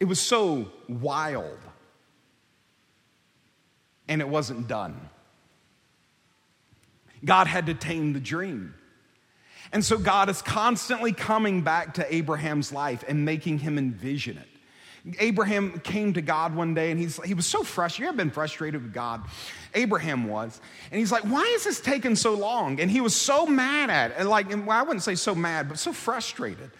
[0.00, 1.58] It was so wild.
[4.08, 5.00] And it wasn't done.
[7.24, 8.74] God had to tame the dream.
[9.76, 15.16] And so God is constantly coming back to Abraham's life and making him envision it.
[15.18, 18.04] Abraham came to God one day and he's, he was so frustrated.
[18.04, 19.26] You ever been frustrated with God?
[19.74, 20.62] Abraham was.
[20.90, 22.80] And he's like, why is this taking so long?
[22.80, 24.16] And he was so mad at it.
[24.16, 26.70] And like, well, I wouldn't say so mad, but so frustrated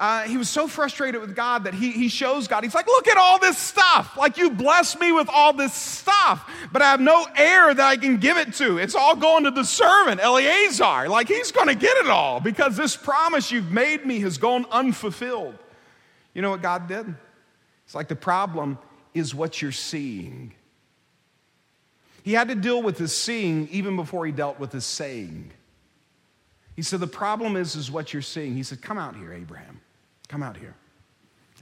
[0.00, 3.06] uh, he was so frustrated with God that he, he shows God, he's like, Look
[3.06, 4.16] at all this stuff.
[4.16, 7.98] Like, you bless me with all this stuff, but I have no heir that I
[7.98, 8.78] can give it to.
[8.78, 11.06] It's all going to the servant, Eleazar.
[11.10, 14.64] Like, he's going to get it all because this promise you've made me has gone
[14.70, 15.58] unfulfilled.
[16.32, 17.14] You know what God did?
[17.84, 18.78] It's like the problem
[19.12, 20.54] is what you're seeing.
[22.22, 25.50] He had to deal with his seeing even before he dealt with his saying.
[26.74, 28.54] He said, The problem is, is what you're seeing.
[28.54, 29.80] He said, Come out here, Abraham.
[30.30, 30.76] Come out here.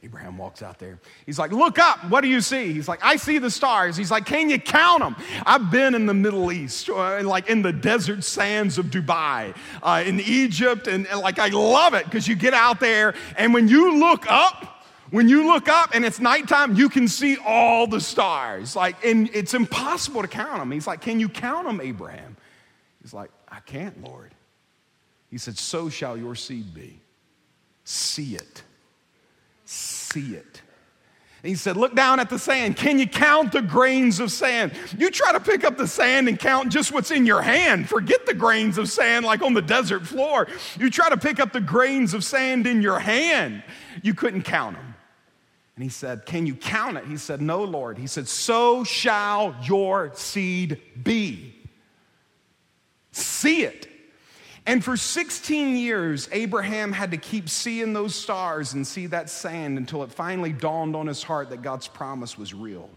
[0.02, 0.98] Abraham walks out there.
[1.24, 2.04] He's like, Look up.
[2.10, 2.74] What do you see?
[2.74, 3.96] He's like, I see the stars.
[3.96, 5.16] He's like, Can you count them?
[5.46, 10.04] I've been in the Middle East, uh, like in the desert sands of Dubai, uh,
[10.06, 13.68] in Egypt, and, and like I love it because you get out there, and when
[13.68, 18.02] you look up, when you look up and it's nighttime, you can see all the
[18.02, 18.76] stars.
[18.76, 20.70] Like, and it's impossible to count them.
[20.70, 22.36] He's like, Can you count them, Abraham?
[23.00, 24.34] He's like, I can't, Lord.
[25.30, 27.00] He said, So shall your seed be
[27.88, 28.62] see it.
[29.64, 30.62] See it.
[31.42, 32.76] And he said, Look down at the sand.
[32.76, 34.72] Can you count the grains of sand?
[34.98, 37.88] You try to pick up the sand and count just what's in your hand.
[37.88, 40.48] Forget the grains of sand like on the desert floor.
[40.78, 43.62] You try to pick up the grains of sand in your hand.
[44.02, 44.94] You couldn't count them.
[45.76, 47.06] And he said, Can you count it?
[47.06, 47.96] He said, No, Lord.
[47.96, 51.54] He said, So shall your seed be.
[53.12, 53.88] See it.
[54.68, 59.78] And for 16 years, Abraham had to keep seeing those stars and see that sand
[59.78, 62.90] until it finally dawned on his heart that God's promise was real.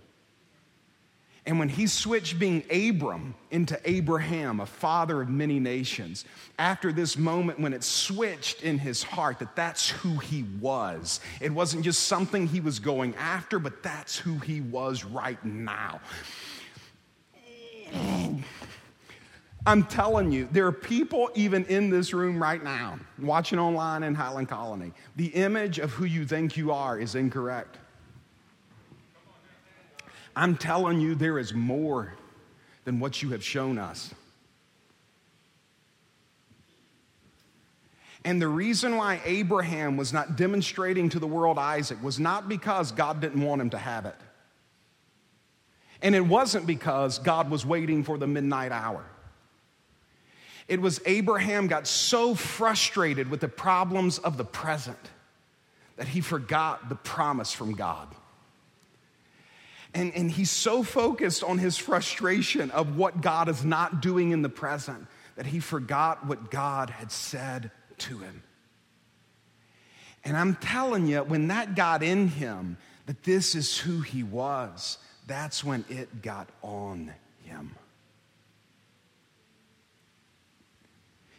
[1.46, 6.26] And when he switched being Abram into Abraham, a father of many nations,
[6.60, 11.54] after this moment when it switched in his heart that that's who he was, it
[11.54, 16.02] wasn't just something he was going after, but that's who he was right now.
[19.66, 24.16] I'm telling you, there are people even in this room right now, watching online in
[24.16, 24.92] Highland Colony.
[25.18, 27.78] The image of who you think you are is incorrect.
[30.36, 32.16] I'm telling you, there is more
[32.86, 34.14] than what you have shown us.
[38.24, 42.92] And the reason why Abraham was not demonstrating to the world Isaac was not because
[42.92, 44.16] God didn't want him to have it.
[46.02, 49.06] And it wasn't because God was waiting for the midnight hour.
[50.68, 54.98] It was Abraham got so frustrated with the problems of the present
[55.98, 58.08] that he forgot the promise from God.
[59.94, 64.42] And, and he's so focused on his frustration of what God is not doing in
[64.42, 68.44] the present that he forgot what God had said to him.
[70.24, 74.98] And I'm telling you, when that got in him, that this is who he was,
[75.28, 77.76] that's when it got on him.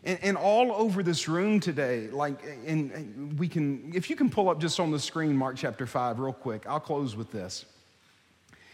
[0.04, 4.48] And, and, all over this room today, like, and we can, if you can pull
[4.48, 7.64] up just on the screen Mark chapter 5 real quick, I'll close with this.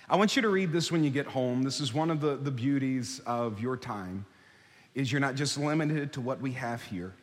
[0.08, 1.62] I want you to read this when you get home.
[1.62, 4.24] This is one of the, the beauties of your time
[4.94, 7.14] is you're not just limited to what we have here.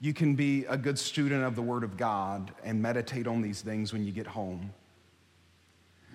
[0.00, 3.62] You can be a good student of the Word of God and meditate on these
[3.62, 4.72] things when you get home.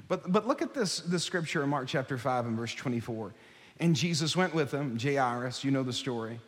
[0.07, 3.33] But, but look at this, this scripture in Mark chapter 5 and verse 24.
[3.79, 6.39] And Jesus went with them, Jairus, you know the story.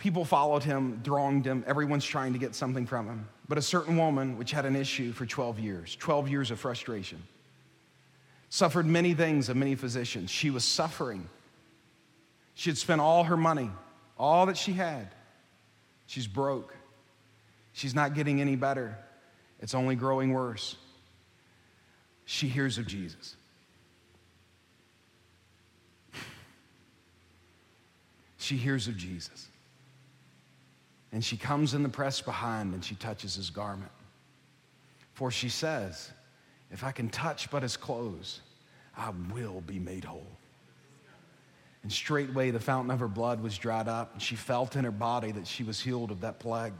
[0.00, 3.28] People followed him, thronged him, everyone's trying to get something from him.
[3.48, 7.22] But a certain woman, which had an issue for 12 years, 12 years of frustration,
[8.48, 10.30] suffered many things of many physicians.
[10.30, 11.28] She was suffering.
[12.54, 13.70] She had spent all her money,
[14.18, 15.08] all that she had.
[16.06, 16.74] She's broke.
[17.74, 18.96] She's not getting any better.
[19.60, 20.76] It's only growing worse.
[22.24, 23.36] She hears of Jesus.
[28.38, 29.49] She hears of Jesus.
[31.12, 33.90] And she comes in the press behind and she touches his garment.
[35.12, 36.10] For she says,
[36.70, 38.40] if I can touch but his clothes,
[38.96, 40.26] I will be made whole.
[41.82, 44.90] And straightway the fountain of her blood was dried up, and she felt in her
[44.90, 46.74] body that she was healed of that plague.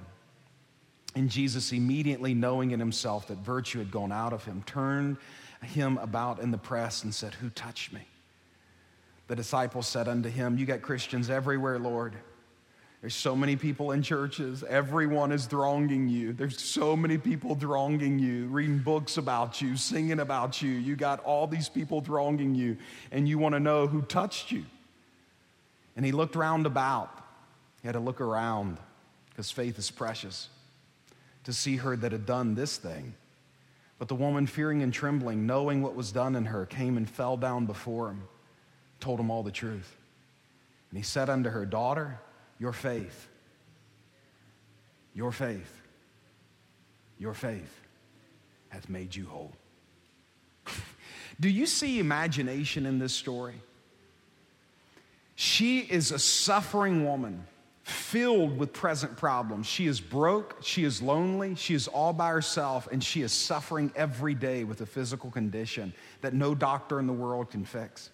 [1.14, 5.16] And Jesus, immediately knowing in himself that virtue had gone out of him, turned
[5.62, 8.06] him about in the press and said, Who touched me?
[9.26, 12.14] The disciples said unto him, You got Christians everywhere, Lord.
[13.00, 14.62] There's so many people in churches.
[14.62, 16.34] Everyone is thronging you.
[16.34, 20.70] There's so many people thronging you, reading books about you, singing about you.
[20.70, 22.76] You got all these people thronging you,
[23.10, 24.64] and you want to know who touched you.
[25.96, 27.10] And he looked round about.
[27.80, 28.76] He had to look around
[29.30, 30.48] because faith is precious
[31.44, 33.14] to see her that had done this thing.
[33.98, 37.38] But the woman, fearing and trembling, knowing what was done in her, came and fell
[37.38, 38.22] down before him,
[38.98, 39.96] told him all the truth.
[40.90, 42.18] And he said unto her, Daughter,
[42.60, 43.26] your faith,
[45.14, 45.80] your faith,
[47.18, 47.80] your faith
[48.68, 49.52] hath made you whole.
[51.40, 53.54] Do you see imagination in this story?
[55.34, 57.46] She is a suffering woman
[57.82, 59.66] filled with present problems.
[59.66, 63.90] She is broke, she is lonely, she is all by herself, and she is suffering
[63.96, 68.10] every day with a physical condition that no doctor in the world can fix.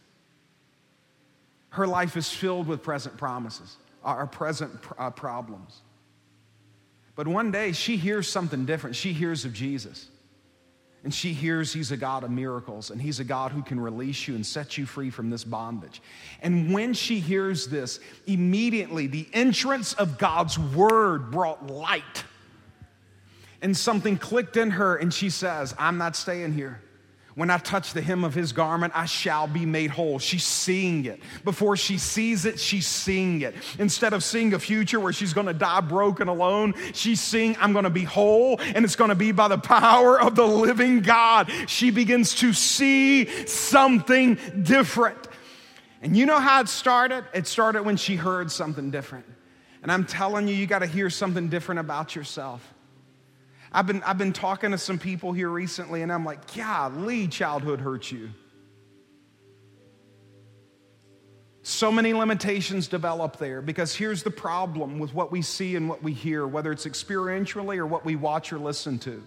[1.71, 3.77] Her life is filled with present promises
[4.15, 5.83] our present uh, problems.
[7.15, 8.95] But one day she hears something different.
[8.97, 10.09] She hears of Jesus.
[11.03, 14.27] And she hears he's a God of miracles and he's a God who can release
[14.27, 16.03] you and set you free from this bondage.
[16.43, 22.25] And when she hears this, immediately the entrance of God's word brought light.
[23.63, 26.83] And something clicked in her, and she says, I'm not staying here.
[27.37, 30.19] When I touch the hem of his garment, I shall be made whole.
[30.19, 31.21] She's seeing it.
[31.45, 33.55] Before she sees it, she's seeing it.
[33.79, 37.91] Instead of seeing a future where she's to die broken alone, she's seeing, I'm to
[37.91, 41.51] be whole, and it's to be by the power of the living God.
[41.67, 45.19] She begins to see something different.
[46.01, 47.27] And you know how it started?
[47.35, 49.27] It started when she heard something different.
[49.83, 52.63] And I'm telling you, you got to hear something different about yourself.
[53.73, 57.81] I've been, I've been talking to some people here recently, and I'm like, golly, childhood
[57.81, 58.31] hurts you.
[61.63, 66.01] So many limitations develop there because here's the problem with what we see and what
[66.01, 69.27] we hear, whether it's experientially or what we watch or listen to.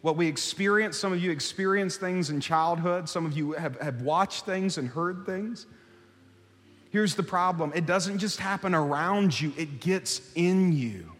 [0.00, 4.02] What we experience, some of you experience things in childhood, some of you have, have
[4.02, 5.66] watched things and heard things.
[6.90, 11.12] Here's the problem it doesn't just happen around you, it gets in you.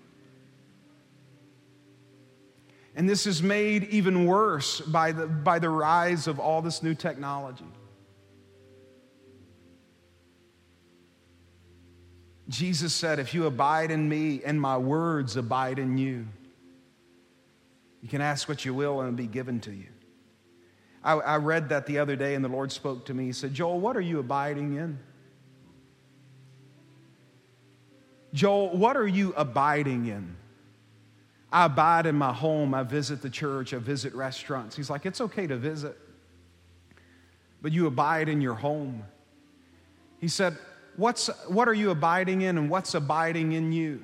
[2.97, 6.95] And this is made even worse by the, by the rise of all this new
[6.95, 7.67] technology.
[12.49, 16.27] Jesus said, If you abide in me and my words abide in you,
[18.01, 19.89] you can ask what you will and it'll be given to you.
[21.05, 23.27] I, I read that the other day and the Lord spoke to me.
[23.27, 24.99] He said, Joel, what are you abiding in?
[28.33, 30.37] Joel, what are you abiding in?
[31.57, 32.75] I abide in my home.
[32.75, 33.73] I visit the church.
[33.73, 34.77] I visit restaurants.
[34.77, 35.97] He's like, It's okay to visit,
[37.63, 39.03] but you abide in your home.
[40.21, 40.59] He said,
[40.97, 44.03] what's, what are you abiding in and what's abiding in you?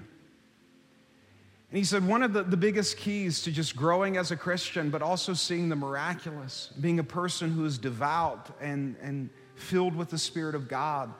[1.68, 4.88] And he said, one of the, the biggest keys to just growing as a Christian,
[4.88, 10.08] but also seeing the miraculous, being a person who is devout and, and filled with
[10.08, 11.12] the Spirit of God,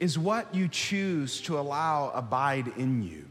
[0.00, 3.27] is what you choose to allow abide in you.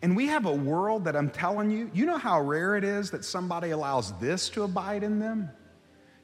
[0.00, 3.10] And we have a world that I'm telling you, you know how rare it is
[3.10, 5.50] that somebody allows this to abide in them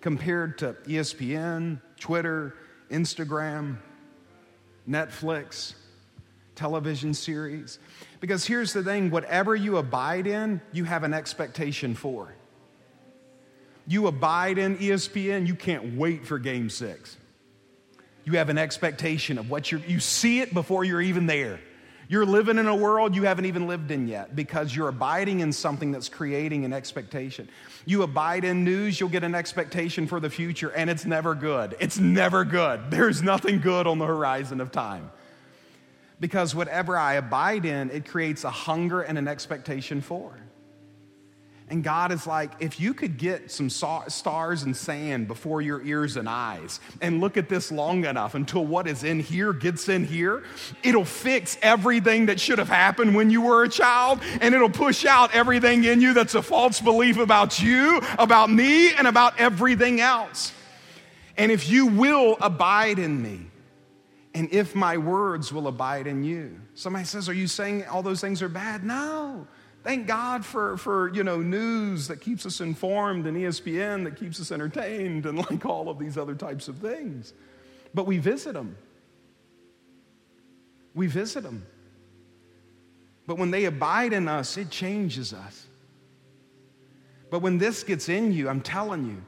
[0.00, 2.54] compared to ESPN, Twitter,
[2.90, 3.78] Instagram,
[4.88, 5.74] Netflix,
[6.54, 7.78] television series.
[8.20, 12.34] Because here's the thing whatever you abide in, you have an expectation for.
[13.86, 17.16] You abide in ESPN, you can't wait for game six.
[18.24, 21.60] You have an expectation of what you're, you see it before you're even there.
[22.08, 25.52] You're living in a world you haven't even lived in yet because you're abiding in
[25.52, 27.48] something that's creating an expectation.
[27.86, 31.76] You abide in news, you'll get an expectation for the future, and it's never good.
[31.80, 32.90] It's never good.
[32.90, 35.10] There's nothing good on the horizon of time.
[36.20, 40.38] Because whatever I abide in, it creates a hunger and an expectation for.
[41.70, 46.18] And God is like, if you could get some stars and sand before your ears
[46.18, 50.04] and eyes and look at this long enough until what is in here gets in
[50.04, 50.44] here,
[50.82, 55.06] it'll fix everything that should have happened when you were a child and it'll push
[55.06, 60.02] out everything in you that's a false belief about you, about me, and about everything
[60.02, 60.52] else.
[61.38, 63.50] And if you will abide in me,
[64.34, 66.60] and if my words will abide in you.
[66.74, 68.84] Somebody says, Are you saying all those things are bad?
[68.84, 69.46] No.
[69.84, 74.40] Thank God for, for you know, news that keeps us informed and ESPN that keeps
[74.40, 77.34] us entertained and like all of these other types of things.
[77.92, 78.76] But we visit them.
[80.94, 81.66] We visit them.
[83.26, 85.66] But when they abide in us, it changes us.
[87.30, 89.22] But when this gets in you, I'm telling you,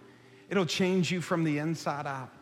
[0.49, 2.33] it'll change you from the inside out.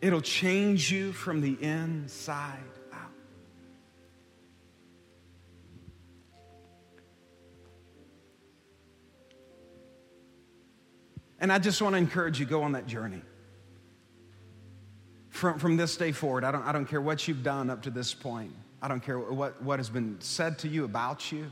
[0.00, 2.58] It'll change you from the inside
[11.40, 13.22] And I just want to encourage you go on that journey.
[15.30, 17.90] From, from this day forward, I don't, I don't care what you've done up to
[17.90, 18.52] this point.
[18.82, 21.50] I don't care what, what has been said to you about you.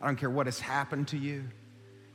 [0.00, 1.44] I don't care what has happened to you.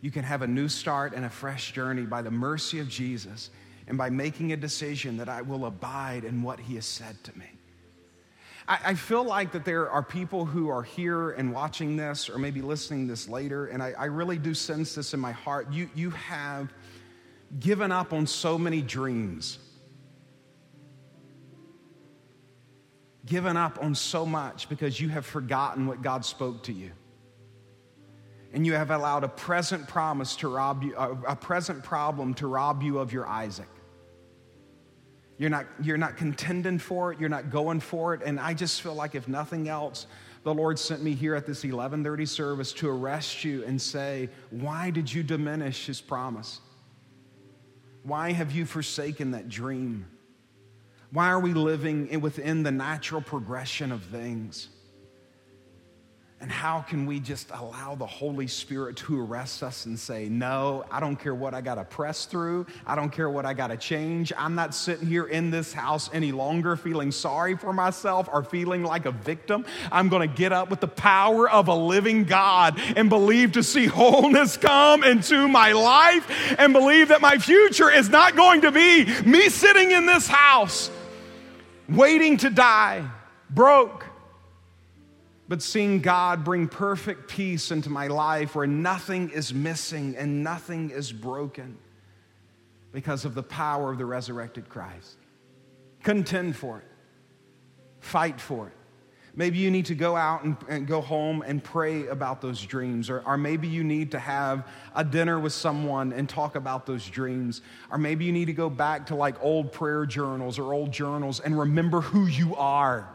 [0.01, 3.49] You can have a new start and a fresh journey by the mercy of Jesus
[3.87, 7.37] and by making a decision that I will abide in what he has said to
[7.37, 7.45] me.
[8.67, 12.37] I, I feel like that there are people who are here and watching this or
[12.37, 15.71] maybe listening this later, and I, I really do sense this in my heart.
[15.71, 16.73] You, you have
[17.59, 19.59] given up on so many dreams,
[23.25, 26.91] given up on so much because you have forgotten what God spoke to you.
[28.53, 32.83] And you have allowed a present promise to rob you, a present problem to rob
[32.83, 33.67] you of your Isaac.
[35.37, 38.21] You're not, you're not contending for it, you're not going for it.
[38.23, 40.05] And I just feel like, if nothing else,
[40.43, 44.91] the Lord sent me here at this 1130 service to arrest you and say, Why
[44.91, 46.59] did you diminish his promise?
[48.03, 50.05] Why have you forsaken that dream?
[51.11, 54.69] Why are we living within the natural progression of things?
[56.43, 60.83] And how can we just allow the Holy Spirit to arrest us and say, No,
[60.91, 62.67] I don't care what I got to press through.
[62.85, 64.33] I don't care what I got to change.
[64.37, 68.83] I'm not sitting here in this house any longer feeling sorry for myself or feeling
[68.83, 69.65] like a victim.
[69.89, 73.63] I'm going to get up with the power of a living God and believe to
[73.63, 76.29] see wholeness come into my life
[76.59, 80.91] and believe that my future is not going to be me sitting in this house
[81.87, 83.09] waiting to die,
[83.49, 84.03] broke
[85.53, 90.89] but seeing God bring perfect peace into my life where nothing is missing and nothing
[90.89, 91.77] is broken
[92.91, 95.15] because of the power of the resurrected Christ.
[96.01, 96.87] Contend for it,
[97.99, 98.73] fight for it.
[99.35, 103.11] Maybe you need to go out and, and, go home and pray about those dreams.
[103.11, 107.07] Or, or maybe you need to have a dinner with someone and talk about those
[107.07, 107.61] dreams.
[107.91, 111.41] Or maybe you need to go back to like old prayer journals or old journals
[111.41, 113.07] and remember who you are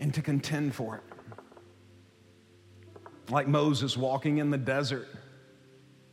[0.00, 1.02] and to contend for it.
[3.30, 5.08] Like Moses walking in the desert,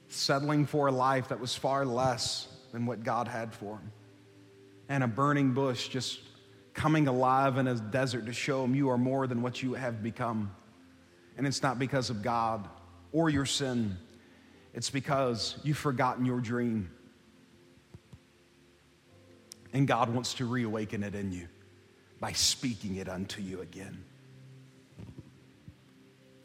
[0.08, 3.92] settling for a life that was far less than what God had for him.
[4.90, 6.20] And a burning bush just
[6.74, 10.02] coming alive in a desert to show him you are more than what you have
[10.02, 10.52] become.
[11.38, 12.68] And it's not because of God
[13.12, 13.98] or your sin,
[14.74, 16.90] it's because you've forgotten your dream.
[19.72, 21.48] And God wants to reawaken it in you
[22.24, 24.01] by speaking it unto you again.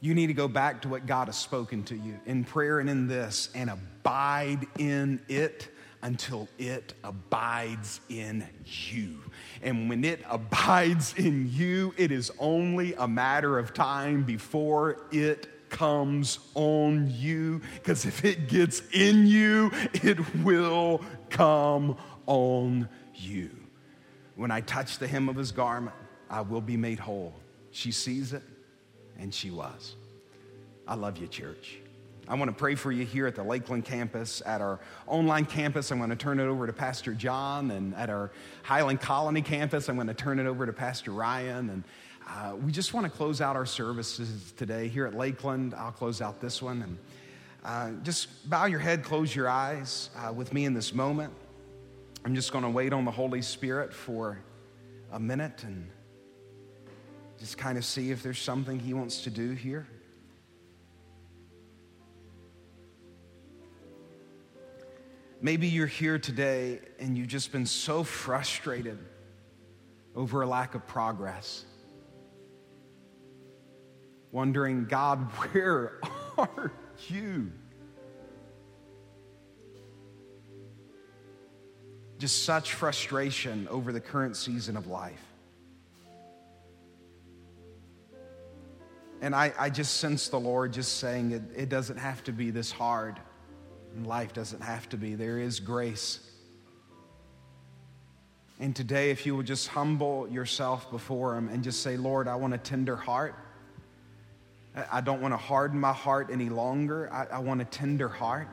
[0.00, 2.90] You need to go back to what God has spoken to you in prayer and
[2.90, 5.68] in this and abide in it
[6.02, 9.18] until it abides in you.
[9.62, 15.70] And when it abides in you, it is only a matter of time before it
[15.70, 17.60] comes on you.
[17.74, 23.67] Because if it gets in you, it will come on you.
[24.38, 25.96] When I touch the hem of his garment,
[26.30, 27.34] I will be made whole.
[27.72, 28.44] She sees it,
[29.18, 29.96] and she was.
[30.86, 31.78] I love you, church.
[32.28, 34.40] I want to pray for you here at the Lakeland campus.
[34.46, 34.78] At our
[35.08, 37.72] online campus, I'm going to turn it over to Pastor John.
[37.72, 38.30] And at our
[38.62, 41.70] Highland Colony campus, I'm going to turn it over to Pastor Ryan.
[41.70, 41.84] And
[42.28, 44.86] uh, we just want to close out our services today.
[44.86, 46.82] Here at Lakeland, I'll close out this one.
[46.82, 46.98] And
[47.64, 51.32] uh, just bow your head, close your eyes uh, with me in this moment.
[52.24, 54.38] I'm just going to wait on the Holy Spirit for
[55.12, 55.88] a minute and
[57.38, 59.86] just kind of see if there's something He wants to do here.
[65.40, 68.98] Maybe you're here today and you've just been so frustrated
[70.16, 71.64] over a lack of progress.
[74.32, 75.18] Wondering, God,
[75.52, 76.00] where
[76.36, 76.72] are
[77.08, 77.52] you?
[82.18, 85.22] Just such frustration over the current season of life.
[89.20, 92.50] And I, I just sense the Lord just saying it, it doesn't have to be
[92.50, 93.18] this hard.
[94.04, 95.14] Life doesn't have to be.
[95.14, 96.20] There is grace.
[98.60, 102.36] And today, if you will just humble yourself before Him and just say, Lord, I
[102.36, 103.34] want a tender heart.
[104.92, 107.12] I don't want to harden my heart any longer.
[107.12, 108.48] I, I want a tender heart.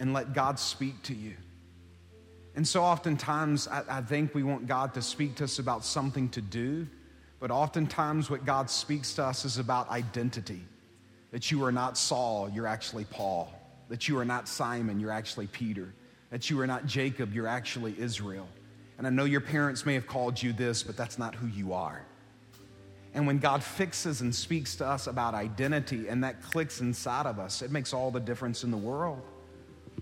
[0.00, 1.34] And let God speak to you.
[2.54, 6.28] And so oftentimes, I, I, think we want God to speak to us about something
[6.30, 6.86] to do,
[7.40, 10.60] but oftentimes, what God speaks to us is about identity
[11.30, 13.52] that you are not Saul, you're actually Paul,
[13.88, 15.92] that you are not Simon, you're actually Peter,
[16.30, 18.46] that you are not Jacob, you're actually Israel.
[18.98, 21.72] And I know your parents may have called you this, but that's not who you
[21.72, 22.04] are.
[23.14, 27.38] And when God fixes and speaks to us about identity and that clicks inside of
[27.38, 29.22] us, it makes all the difference in the world.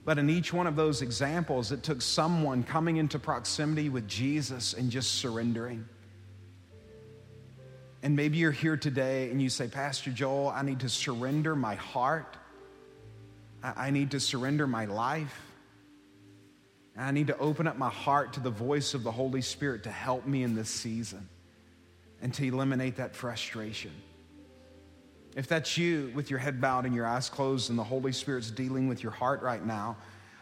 [0.04, 4.72] But in each one of those examples, it took someone coming into proximity with Jesus
[4.72, 5.86] and just surrendering.
[8.02, 11.74] And maybe you're here today and you say, Pastor Joel, I need to surrender my
[11.74, 12.36] heart.
[13.62, 15.38] I need to surrender my life.
[16.96, 19.90] I need to open up my heart to the voice of the Holy Spirit to
[19.90, 21.28] help me in this season
[22.22, 23.92] and to eliminate that frustration.
[25.36, 28.50] If that's you with your head bowed and your eyes closed and the Holy Spirit's
[28.50, 29.96] dealing with your heart right now,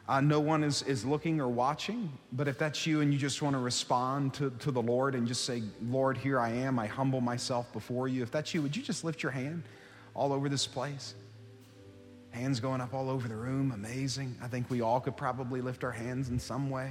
[0.08, 3.42] uh, no one is, is looking or watching, but if that's you and you just
[3.42, 6.86] want to respond to, to the Lord and just say, Lord, here I am, I
[6.86, 8.22] humble myself before you.
[8.22, 9.64] If that's you, would you just lift your hand
[10.14, 11.14] all over this place?
[12.30, 14.34] Hands going up all over the room, amazing.
[14.42, 16.90] I think we all could probably lift our hands in some way.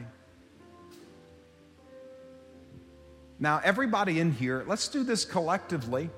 [3.40, 6.12] Now, everybody in here, let's do this collectively.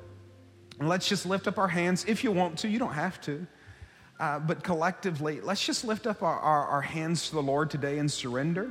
[0.88, 3.46] Let's just lift up our hands if you want to, you don't have to.
[4.20, 8.00] Uh, but collectively, let's just lift up our, our, our hands to the Lord today
[8.00, 8.70] and surrender.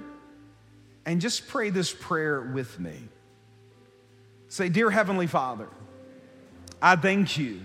[1.06, 2.96] And just pray this prayer with me.
[4.48, 5.68] Say, Dear Heavenly Father,
[6.80, 7.60] I thank you.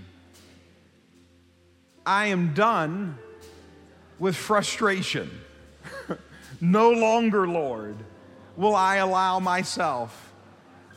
[2.05, 3.17] I am done
[4.19, 5.29] with frustration.
[6.61, 7.97] no longer, Lord,
[8.55, 10.33] will I allow myself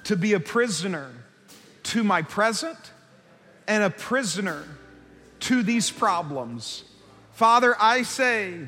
[0.04, 1.10] to be a prisoner
[1.84, 2.78] to my present
[3.68, 4.64] and a prisoner
[5.40, 6.84] to these problems.
[7.32, 8.60] Father, I say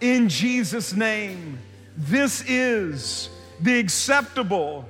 [0.00, 1.58] in Jesus' name,
[1.96, 3.28] this is
[3.60, 4.88] the acceptable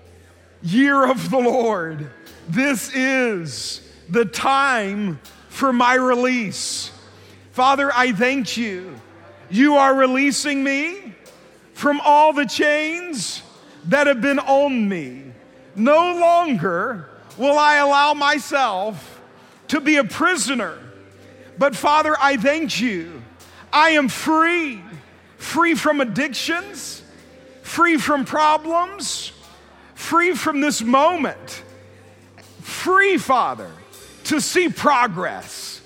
[0.63, 2.11] year of the Lord.
[2.49, 6.91] This is the time for my release.
[7.53, 8.95] Father, I thank you.
[9.49, 11.15] You are releasing me
[11.73, 13.43] from all the chains
[13.87, 15.33] that have been on me.
[15.75, 19.16] No longer will I allow myself
[19.69, 20.79] to be a prisoner.
[21.59, 23.23] But Father, I thank you.
[23.73, 24.83] I am free,
[25.39, 27.03] free from addictions,
[27.63, 29.33] free from problems,
[29.95, 31.63] free from this moment,
[32.61, 33.71] free, Father,
[34.25, 35.81] to see progress.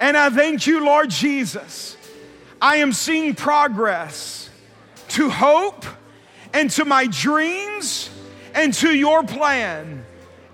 [0.00, 1.96] And I thank you, Lord Jesus.
[2.60, 4.50] I am seeing progress
[5.08, 5.84] to hope
[6.52, 8.10] and to my dreams
[8.54, 10.04] and to your plan.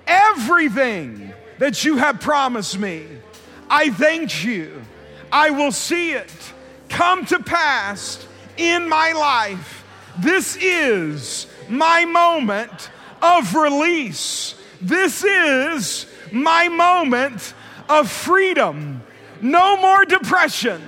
[0.07, 3.07] Everything that you have promised me,
[3.69, 4.83] I thank you.
[5.31, 6.33] I will see it
[6.89, 9.85] come to pass in my life.
[10.19, 12.91] This is my moment
[13.21, 14.55] of release.
[14.81, 17.55] This is my moment
[17.89, 19.03] of freedom.
[19.41, 20.83] No more depression.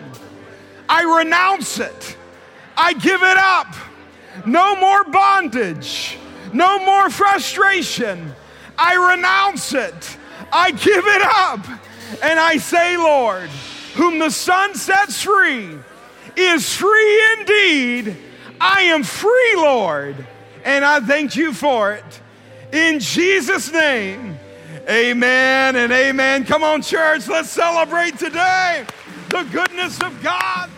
[0.88, 2.16] I renounce it.
[2.76, 3.74] I give it up.
[4.46, 6.18] No more bondage.
[6.52, 8.34] No more frustration.
[8.76, 10.16] I renounce it.
[10.52, 11.66] I give it up.
[12.22, 13.48] And I say, Lord,
[13.94, 15.78] whom the Son sets free
[16.36, 18.16] is free indeed.
[18.60, 20.26] I am free, Lord.
[20.64, 22.20] And I thank you for it.
[22.72, 24.38] In Jesus' name,
[24.88, 26.44] amen and amen.
[26.44, 28.84] Come on, church, let's celebrate today
[29.30, 30.70] the goodness of God.